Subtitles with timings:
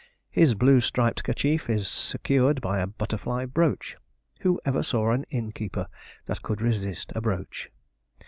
[0.31, 3.95] His blue striped kerchief is secured by a butterfly brooch.
[4.39, 5.85] Who ever saw an innkeeper
[6.25, 7.69] that could resist a brooch?